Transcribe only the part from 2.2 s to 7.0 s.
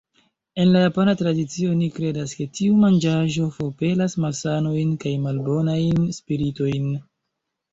ke tiu manĝaĵo forpelas malsanojn kaj malbonajn spiritojn.